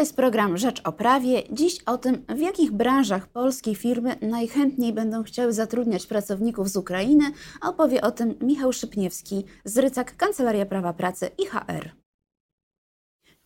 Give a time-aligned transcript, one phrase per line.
[0.00, 1.42] jest program Rzecz o Prawie.
[1.52, 7.24] Dziś o tym, w jakich branżach polskie firmy najchętniej będą chciały zatrudniać pracowników z Ukrainy,
[7.62, 11.90] opowie o tym Michał Szypniewski z Rycak, Kancelaria Prawa Pracy i HR.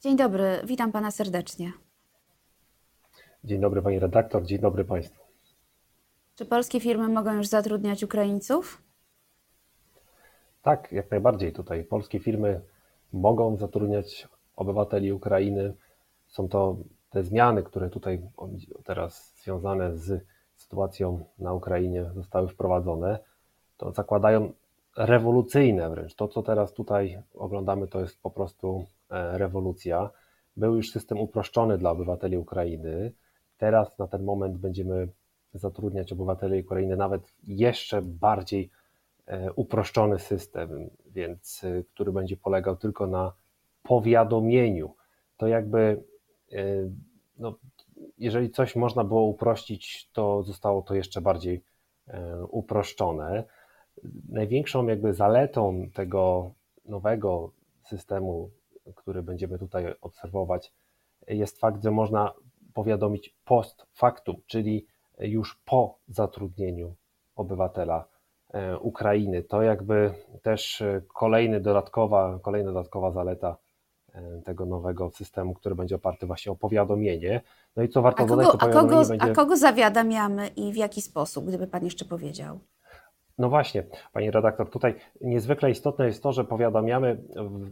[0.01, 1.73] Dzień dobry, witam pana serdecznie.
[3.45, 5.25] Dzień dobry pani redaktor, dzień dobry państwu.
[6.35, 8.83] Czy polskie firmy mogą już zatrudniać Ukraińców?
[10.63, 11.85] Tak, jak najbardziej tutaj.
[11.85, 12.61] Polskie firmy
[13.13, 15.75] mogą zatrudniać obywateli Ukrainy.
[16.35, 16.77] Są to
[17.11, 18.23] te zmiany, które tutaj
[18.85, 20.25] teraz związane z
[20.57, 23.19] sytuacją na Ukrainie zostały wprowadzone.
[23.77, 24.53] To zakładają
[24.97, 26.15] rewolucyjne wręcz.
[26.15, 30.11] To, co teraz tutaj oglądamy, to jest po prostu e, rewolucja.
[30.57, 33.13] Był już system uproszczony dla obywateli Ukrainy.
[33.59, 35.09] Teraz na ten moment będziemy
[35.55, 38.71] zatrudniać obywateli Ukrainy nawet jeszcze bardziej
[39.27, 43.33] e, uproszczony system, więc e, który będzie polegał tylko na
[43.83, 44.95] powiadomieniu.
[45.37, 46.03] To jakby,
[47.39, 47.55] no,
[48.19, 51.63] jeżeli coś można było uprościć, to zostało to jeszcze bardziej
[52.49, 53.45] uproszczone.
[54.29, 56.53] Największą jakby zaletą tego
[56.85, 57.51] nowego
[57.85, 58.51] systemu,
[58.95, 60.73] który będziemy tutaj obserwować,
[61.29, 62.33] jest fakt, że można
[62.75, 64.87] powiadomić post factum, czyli
[65.19, 66.95] już po zatrudnieniu
[67.37, 68.05] obywatela
[68.53, 69.43] e, Ukrainy.
[69.43, 73.57] To jakby też e, kolejny dodatkowa, kolejna dodatkowa zaleta e,
[74.45, 77.41] tego nowego systemu, który będzie oparty właśnie o powiadomienie.
[77.77, 79.23] No i co warto a dodać, kogo, to a kogo, będzie...
[79.23, 82.59] a kogo zawiadamiamy i w jaki sposób, gdyby Pan jeszcze powiedział?
[83.39, 87.23] No właśnie, Pani redaktor, tutaj niezwykle istotne jest to, że powiadamiamy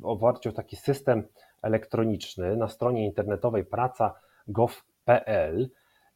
[0.01, 1.23] w oparciu o taki system
[1.63, 5.71] elektroniczny na stronie internetowej praca.gov.pl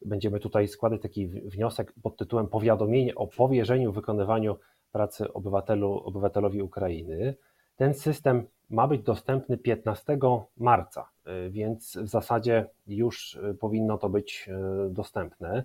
[0.05, 4.57] będziemy tutaj składać taki wniosek pod tytułem Powiadomienie o powierzeniu wykonywaniu
[4.93, 7.37] pracy obywatelu, obywatelowi Ukrainy.
[7.77, 10.19] Ten system ma być dostępny 15
[10.57, 11.11] marca,
[11.47, 14.49] y, więc w zasadzie już y, powinno to być
[14.89, 15.65] y, dostępne.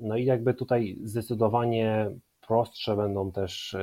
[0.00, 2.10] No i jakby tutaj zdecydowanie
[2.46, 3.76] prostsze będą też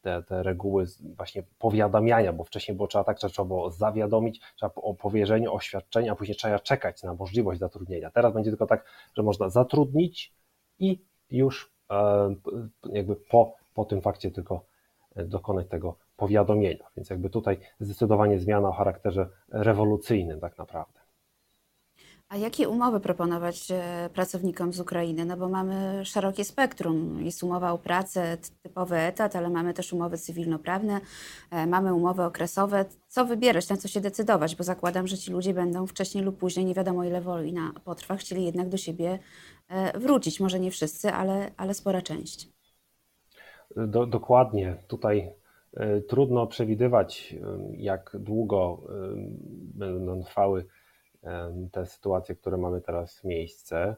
[0.00, 0.84] te, te reguły
[1.16, 6.36] właśnie powiadamiania, bo wcześniej było trzeba tak, było zawiadomić, trzeba o powierzeniu, oświadczenia, a później
[6.36, 8.10] trzeba czekać na możliwość zatrudnienia.
[8.10, 8.84] Teraz będzie tylko tak,
[9.16, 10.34] że można zatrudnić
[10.78, 12.34] i już e,
[12.92, 14.64] jakby po, po tym fakcie tylko
[15.24, 16.84] dokonać tego powiadomienia.
[16.96, 21.00] Więc jakby tutaj zdecydowanie zmiana o charakterze rewolucyjnym tak naprawdę.
[22.28, 25.24] A jakie umowy proponować e, pracownikom z Ukrainy?
[25.24, 27.24] No bo mamy szerokie spektrum.
[27.24, 31.00] Jest umowa o pracę, typowy etat, ale mamy też umowy cywilnoprawne,
[31.50, 32.84] e, mamy umowy okresowe.
[33.08, 34.56] Co wybierać, na co się decydować?
[34.56, 38.44] Bo zakładam, że ci ludzie będą wcześniej lub później, nie wiadomo ile wojna potrwa, chcieli
[38.44, 39.18] jednak do siebie
[39.68, 40.40] e, wrócić.
[40.40, 42.57] Może nie wszyscy, ale, ale spora część.
[43.76, 44.76] Do, dokładnie.
[44.88, 45.32] Tutaj
[46.08, 47.36] trudno przewidywać,
[47.72, 48.82] jak długo
[49.74, 50.64] będą trwały
[51.72, 53.96] te sytuacje, które mamy teraz miejsce.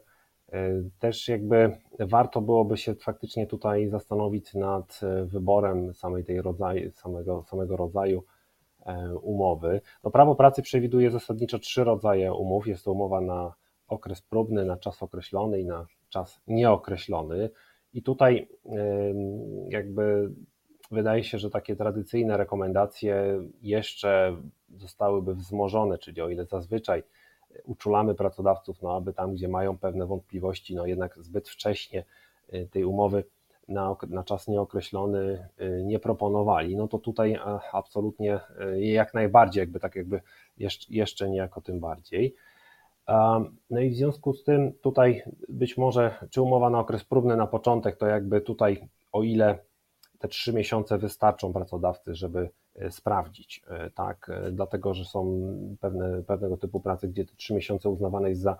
[0.99, 7.43] Też jakby warto byłoby się faktycznie tutaj zastanowić nad e, wyborem samej tej rodzaju, samego,
[7.43, 8.23] samego rodzaju
[8.85, 9.81] e, umowy.
[10.03, 12.67] No, prawo pracy przewiduje zasadniczo trzy rodzaje umów.
[12.67, 13.53] Jest to umowa na
[13.87, 17.49] okres próbny, na czas określony i na czas nieokreślony.
[17.93, 18.47] I tutaj
[19.69, 20.31] jakby
[20.91, 24.37] wydaje się, że takie tradycyjne rekomendacje jeszcze
[24.77, 27.03] zostałyby wzmożone, czyli o ile zazwyczaj
[27.65, 32.03] uczulamy pracodawców, no aby tam, gdzie mają pewne wątpliwości, no jednak zbyt wcześnie
[32.53, 33.23] y, tej umowy
[33.67, 37.39] na, na czas nieokreślony y, nie proponowali, no to tutaj
[37.71, 38.39] absolutnie
[38.75, 40.21] y, jak najbardziej, jakby tak jakby
[40.57, 42.35] jeszcze, jeszcze niejako tym bardziej.
[43.69, 47.47] No i w związku z tym tutaj być może, czy umowa na okres próbny na
[47.47, 49.59] początek, to jakby tutaj o ile
[50.19, 55.41] te trzy miesiące wystarczą pracodawcy, żeby e, sprawdzić, e, tak, e, dlatego, że są
[55.79, 58.57] pewne, pewnego typu prace, gdzie te trzy miesiące uznawane jest za,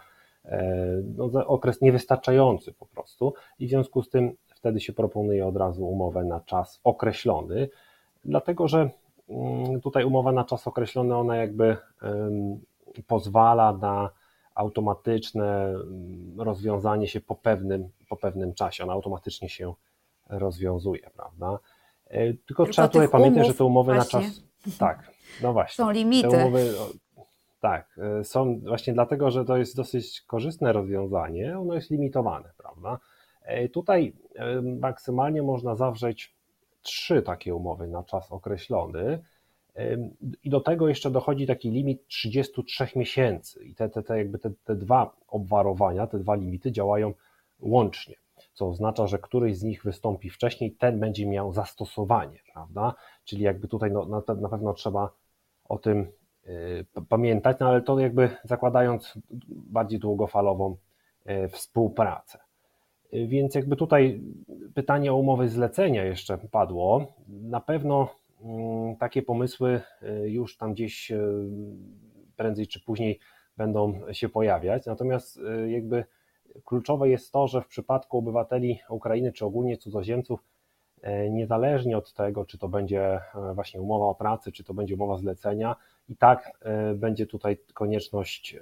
[1.18, 3.33] no, za okres niewystarczający po prostu.
[3.59, 7.69] I w związku z tym wtedy się proponuje od razu umowę na czas określony,
[8.25, 8.89] dlatego, że
[9.29, 11.78] mm, tutaj umowa na czas określony, ona jakby
[13.07, 14.09] pozwala na
[14.56, 19.74] automatyczne mm, rozwiązanie się po pewnym, po pewnym czasie, ona automatycznie się
[20.30, 21.59] rozwiązuje, prawda?
[22.07, 24.19] E, tylko, Tylko trzeba tutaj pamiętać, że te umowy właśnie.
[24.19, 24.42] na czas.
[24.80, 25.12] Tak,
[25.44, 25.86] no właśnie.
[25.86, 26.27] Są limity.
[26.27, 26.74] Umowy,
[27.59, 33.00] tak, e, są właśnie dlatego, że to jest dosyć korzystne rozwiązanie, ono jest limitowane, prawda?
[33.42, 34.13] E, tutaj
[34.80, 36.36] maksymalnie można zawrzeć
[36.81, 39.24] trzy takie umowy na czas określony.
[40.44, 43.65] I do tego jeszcze dochodzi taki limit 33 miesięcy.
[43.65, 47.13] I te, te, te, jakby te, te dwa obwarowania, te dwa limity działają
[47.59, 48.15] łącznie
[48.53, 52.94] co oznacza, że któryś z nich wystąpi wcześniej, ten będzie miał zastosowanie, prawda?
[53.25, 55.09] Czyli jakby tutaj no, na, na pewno trzeba
[55.69, 56.12] o tym
[57.09, 59.13] pamiętać, no ale to jakby zakładając
[59.50, 60.77] bardziej długofalową
[61.50, 62.39] współpracę.
[63.13, 64.21] Więc jakby tutaj
[64.73, 67.06] pytanie o umowę zlecenia jeszcze padło.
[67.27, 68.09] Na pewno
[69.00, 69.82] takie pomysły
[70.24, 71.12] już tam gdzieś
[72.36, 73.20] prędzej czy później
[73.58, 74.86] będą się pojawiać.
[74.86, 76.06] Natomiast jakby
[76.66, 80.44] kluczowe jest to, że w przypadku obywateli Ukrainy czy ogólnie cudzoziemców,
[81.30, 83.20] niezależnie od tego, czy to będzie
[83.56, 85.76] właśnie umowa o pracy, czy to będzie umowa zlecenia,
[86.10, 86.52] i tak
[86.96, 88.58] będzie tutaj konieczność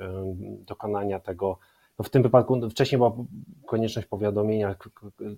[0.60, 1.60] dokonania tego.
[2.00, 3.16] No w tym wypadku wcześniej była
[3.66, 4.76] konieczność powiadomienia,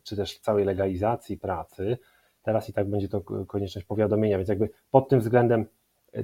[0.03, 1.97] czy też całej legalizacji pracy.
[2.43, 5.65] Teraz i tak będzie to konieczność powiadomienia, więc jakby pod tym względem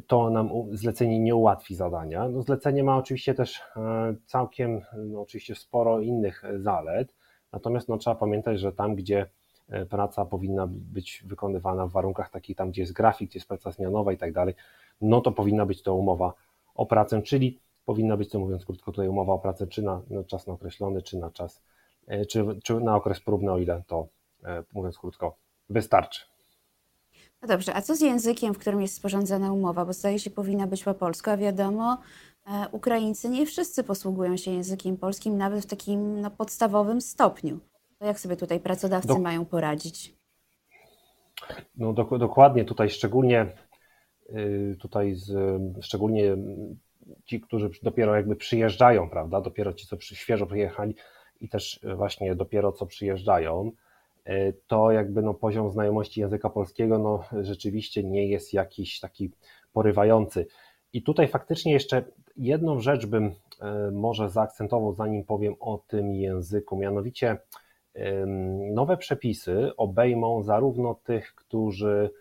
[0.07, 2.29] to nam zlecenie nie ułatwi zadania.
[2.29, 7.15] No zlecenie ma oczywiście też e, całkiem, no oczywiście sporo innych zalet,
[7.51, 9.25] natomiast no trzeba pamiętać, że tam, gdzie
[9.69, 13.71] e, praca powinna być wykonywana w warunkach takich, tam gdzie jest grafik, gdzie jest praca
[13.71, 14.55] zmianowa i tak dalej,
[15.01, 16.33] no to powinna być to umowa
[16.75, 20.47] o pracę, czyli powinna być to mówiąc krótko tutaj umowa o pracę czy na, czas
[20.47, 21.63] określony, czy na czas,
[22.07, 24.07] e, czy, czy na okres próbny, o ile to
[24.73, 25.35] mówiąc krótko
[25.69, 26.21] wystarczy.
[27.41, 29.85] No dobrze, a co z językiem, w którym jest sporządzana umowa?
[29.85, 31.97] Bo zdaje się, powinna być po polsku, a wiadomo,
[32.47, 37.59] e, Ukraińcy nie wszyscy posługują się językiem polskim, nawet w takim no, podstawowym stopniu.
[37.99, 39.19] To jak sobie tutaj pracodawcy do...
[39.19, 40.13] mają poradzić?
[41.75, 43.47] No do, dokładnie, tutaj szczególnie
[44.29, 45.31] y, tutaj z,
[45.81, 46.37] szczególnie
[47.25, 50.95] ci, którzy dopiero jakby przyjeżdżają, prawda, dopiero ci, co przy, świeżo przyjechali
[51.41, 53.71] i też właśnie dopiero co przyjeżdżają,
[54.67, 59.31] to jakby no poziom znajomości języka polskiego no rzeczywiście nie jest jakiś taki
[59.73, 60.47] porywający.
[60.93, 62.03] I tutaj faktycznie jeszcze
[62.37, 63.25] jedną rzecz bym
[63.61, 67.37] e, może zaakcentował, zanim powiem o tym języku, mianowicie
[68.73, 72.11] nowe przepisy obejmą zarówno tych, którzy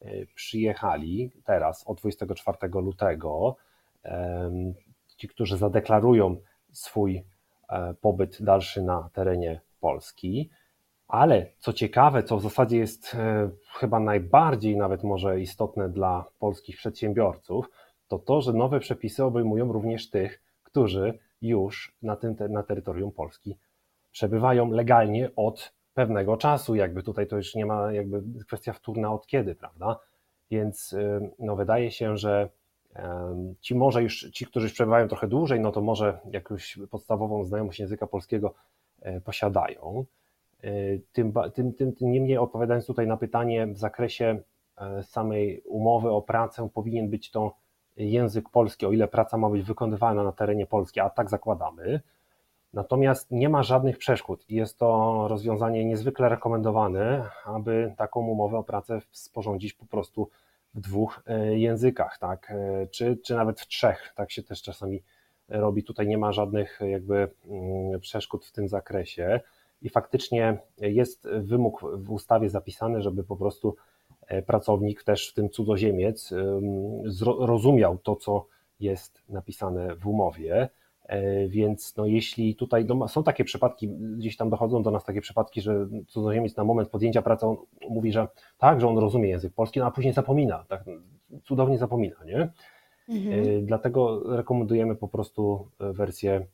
[0.00, 3.56] e, przyjechali teraz od 24 lutego,
[5.16, 6.36] ci, którzy zadeklarują
[6.72, 7.24] swój
[8.00, 10.50] pobyt dalszy na terenie Polski,
[11.08, 16.76] ale co ciekawe, co w zasadzie jest e, chyba najbardziej nawet może istotne dla polskich
[16.76, 17.70] przedsiębiorców,
[18.08, 23.56] to to, że nowe przepisy obejmują również tych, którzy już na tym na terytorium Polski
[24.12, 26.74] przebywają legalnie od pewnego czasu.
[26.74, 29.98] Jakby tutaj to już nie ma jakby kwestia wtórna od kiedy, prawda?
[30.50, 32.48] Więc e, no, wydaje się, że
[33.60, 38.06] ci może już, ci, którzy przebywają trochę dłużej, no to może jakąś podstawową znajomość języka
[38.06, 38.54] polskiego
[39.00, 40.04] e, posiadają.
[40.64, 40.70] E,
[41.12, 44.38] tym, tym, tym, tym niemniej odpowiadając tutaj na pytanie w zakresie
[44.78, 47.54] e, samej umowy o pracę, powinien być to
[47.96, 52.00] język polski, o ile praca ma być wykonywana na terenie Polski, a tak zakładamy.
[52.72, 58.62] Natomiast nie ma żadnych przeszkód i jest to rozwiązanie niezwykle rekomendowane, aby taką umowę o
[58.62, 60.30] pracę sporządzić po prostu
[60.74, 62.52] w dwóch e, językach, tak?
[62.90, 65.02] czy, czy nawet w trzech, tak się też czasami
[65.48, 65.84] robi.
[65.84, 69.40] Tutaj nie ma żadnych jakby mm, przeszkód w tym zakresie
[69.82, 73.76] i faktycznie jest wymóg w ustawie zapisany, żeby po prostu
[74.26, 76.34] e, pracownik, też w tym cudzoziemiec,
[77.38, 78.46] rozumiał to, co
[78.80, 80.68] jest napisane w umowie.
[81.04, 85.60] E, więc no jeśli tutaj są takie przypadki, gdzieś tam dochodzą do nas takie przypadki,
[85.60, 87.56] że cudzoziemiec na moment podjęcia pracy on
[87.88, 88.28] mówi, że
[88.58, 90.84] tak, że on rozumie język polski, no a później zapomina, tak
[91.44, 92.48] cudownie zapomina, nie?
[93.08, 93.58] Mhm.
[93.58, 96.46] E, dlatego rekomendujemy po prostu wersję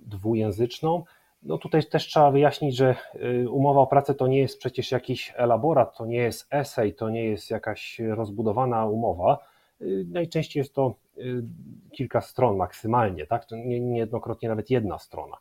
[0.00, 1.04] dwujęzyczną.
[1.42, 5.32] No tutaj też trzeba wyjaśnić, że y, umowa o pracę to nie jest przecież jakiś
[5.36, 9.38] elaborat, to nie jest esej, to nie jest jakaś rozbudowana umowa.
[9.80, 11.42] Y, najczęściej jest to y,
[11.92, 13.46] kilka stron maksymalnie, tak?
[13.80, 15.36] Niejednokrotnie nawet jedna strona.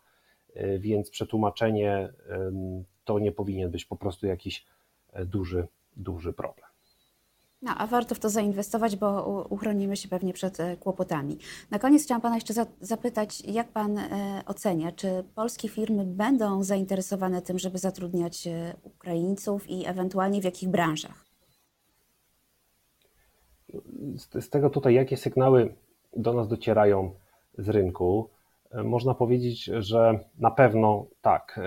[0.79, 2.09] Więc przetłumaczenie
[3.07, 4.65] to nie powinien być po prostu jakiś
[5.13, 6.69] e, duży, duży problem.
[7.61, 11.37] No, a warto w to zainwestować, bo uchronimy się pewnie przed e, kłopotami.
[11.71, 17.41] Na koniec chciałam Pana jeszcze zapytać, jak Pan e, ocenia, czy polskie firmy będą zainteresowane
[17.41, 21.25] tym, żeby zatrudniać e, Ukraińców i ewentualnie w jakich branżach?
[24.39, 25.75] Z tego tutaj, jakie sygnały
[26.15, 27.11] do nas docierają
[27.57, 28.29] z rynku,
[28.83, 31.59] można powiedzieć, że na pewno tak.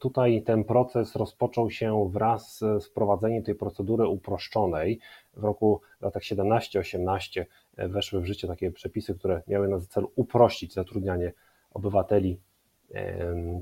[0.00, 5.00] Tutaj ten proces rozpoczął się wraz z wprowadzeniem tej procedury uproszczonej.
[5.36, 7.44] W roku w latach 17-18
[7.76, 11.32] weszły w życie takie przepisy, które miały na celu uprościć zatrudnianie
[11.70, 12.40] obywateli,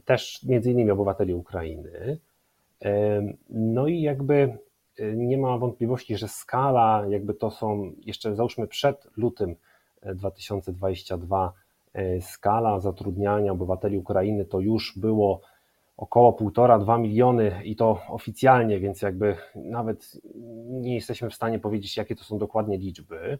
[0.04, 2.18] też między innymi obywateli Ukrainy.
[3.50, 4.58] No i jakby
[5.14, 9.56] nie ma wątpliwości, że skala, jakby to są jeszcze załóżmy przed lutym
[10.02, 11.52] 2022
[11.94, 15.40] E, skala zatrudniania obywateli Ukrainy to już było
[15.96, 20.20] około 1,5-2 miliony i to oficjalnie, więc jakby nawet
[20.66, 23.38] nie jesteśmy w stanie powiedzieć, jakie to są dokładnie liczby.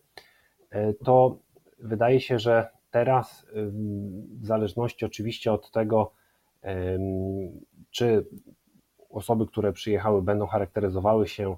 [0.70, 1.38] e, to
[1.78, 3.46] wydaje się, że teraz,
[4.40, 6.12] w zależności oczywiście od tego,
[7.90, 8.26] czy
[9.10, 11.56] osoby, które przyjechały, będą charakteryzowały się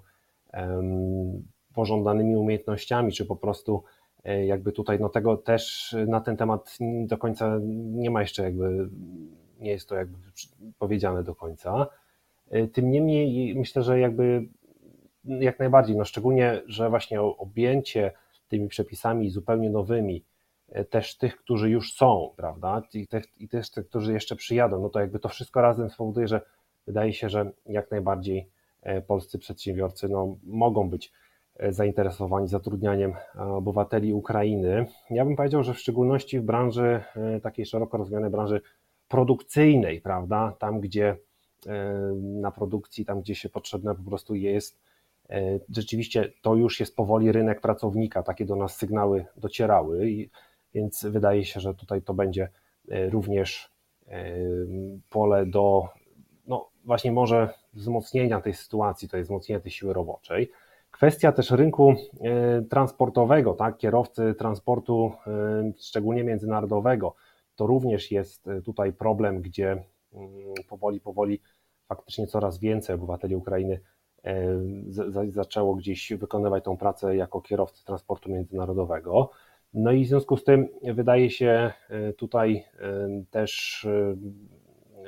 [1.74, 3.82] pożądanymi umiejętnościami, czy po prostu
[4.24, 7.58] e, jakby tutaj no tego też na ten temat do końca
[7.94, 8.88] nie ma jeszcze jakby,
[9.60, 10.18] nie jest to jakby
[10.78, 11.86] powiedziane do końca.
[12.50, 14.48] E, tym niemniej myślę, że jakby
[15.24, 18.12] jak najbardziej, no szczególnie, że właśnie objęcie
[18.48, 20.24] tymi przepisami zupełnie nowymi,
[20.68, 24.80] e, też tych, którzy już są, prawda, i, te, i też tych, którzy jeszcze przyjadą,
[24.80, 26.40] no to jakby to wszystko razem spowoduje, że
[26.86, 28.48] wydaje się, że jak najbardziej
[29.06, 31.12] polscy przedsiębiorcy no, mogą być
[31.68, 34.86] zainteresowani zatrudnianiem obywateli Ukrainy.
[35.10, 37.00] Ja bym powiedział, że w szczególności w branży
[37.42, 38.60] takiej szeroko rozumianej branży
[39.08, 41.16] produkcyjnej, prawda, tam gdzie
[41.66, 41.74] e,
[42.22, 44.80] na produkcji, tam gdzie się potrzebne po prostu jest,
[45.30, 50.28] e, rzeczywiście to już jest powoli rynek pracownika, takie do nas sygnały docierały,
[50.74, 52.48] więc wydaje się, że tutaj to będzie
[53.10, 53.76] również
[55.10, 55.88] pole do,
[56.46, 60.50] no właśnie może wzmocnienia tej sytuacji, to jest wzmocnienia tej siły roboczej.
[60.90, 67.14] Kwestia też rynku e, transportowego, tak, kierowcy transportu, e, szczególnie międzynarodowego,
[67.56, 71.40] to również jest e, tutaj problem, gdzie mm, powoli, powoli
[71.88, 73.80] faktycznie coraz więcej obywateli Ukrainy
[75.28, 79.30] zaczęło gdzieś wykonywać tą pracę jako kierowcy transportu międzynarodowego.
[79.74, 81.72] No i w związku z tym wydaje się
[82.16, 82.64] tutaj
[83.30, 83.86] też,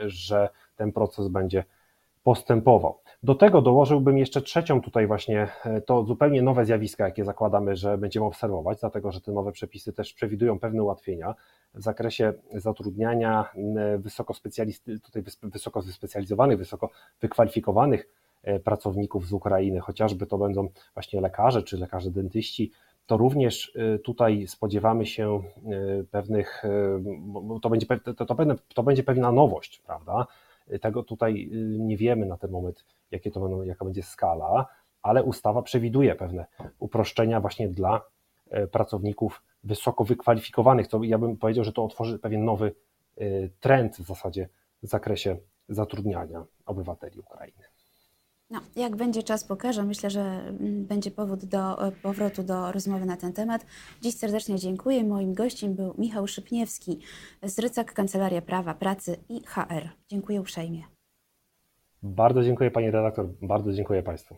[0.06, 1.64] że ten proces będzie
[2.28, 2.98] postępował.
[3.22, 7.98] Do tego dołożyłbym jeszcze trzecią tutaj właśnie, e, to zupełnie nowe zjawiska, jakie zakładamy, że
[7.98, 11.34] będziemy obserwować, dlatego że te nowe przepisy też przewidują pewne ułatwienia
[11.74, 13.44] w zakresie zatrudniania
[13.98, 14.34] wysoko,
[15.04, 18.08] tutaj wysoko wyspecjalizowanych, wysoko wykwalifikowanych
[18.42, 22.72] e, pracowników z Ukrainy, chociażby to będą właśnie lekarze czy lekarze dentyści,
[23.06, 25.42] to również e, tutaj spodziewamy się
[26.10, 26.62] pewnych,
[27.62, 28.34] to będzie, to, to,
[28.74, 30.26] to będzie pewna nowość, prawda?
[30.80, 34.66] Tego tutaj y, nie wiemy na ten moment, jakie to będą, jaka będzie skala,
[35.02, 36.46] ale ustawa przewiduje pewne
[36.78, 38.00] uproszczenia właśnie dla
[38.50, 42.74] e, pracowników wysoko wykwalifikowanych, co ja bym powiedział, że to otworzy pewien nowy
[43.20, 44.48] y, trend w zasadzie
[44.82, 45.36] w zakresie
[45.68, 47.64] zatrudniania obywateli Ukrainy.
[48.50, 53.06] No, jak będzie czas pokaże, myślę, że mm, będzie powód do e, powrotu do rozmowy
[53.06, 53.66] na ten temat.
[54.02, 55.04] Dziś serdecznie dziękuję.
[55.04, 57.00] Moim gościem był Michał Szypniewski
[57.42, 59.88] z Rycak Kancelaria Prawa, Pracy i HR.
[60.08, 60.82] Dziękuję uprzejmie.
[62.02, 64.34] Bardzo dziękuję Pani redaktor, bardzo dziękuję Państwu.